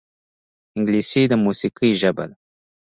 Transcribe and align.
انګلیسي 0.77 1.21
د 1.31 1.33
موسیقۍ 1.43 1.91
ژبه 2.01 2.25
ده 2.29 2.35